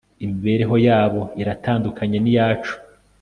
[0.23, 2.73] imibereho yabo iratandukanye niyacu